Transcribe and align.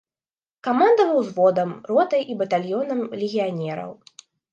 Камандаваў 0.67 1.19
узводам, 1.23 1.69
ротай 1.91 2.23
і 2.35 2.37
батальёнам 2.39 2.99
легіянераў. 3.25 3.91